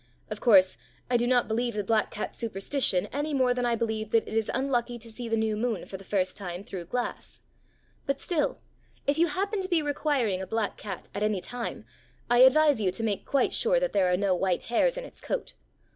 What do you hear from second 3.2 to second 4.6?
more than I believe that it is